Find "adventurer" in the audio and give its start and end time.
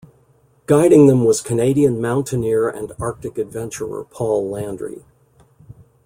3.37-4.03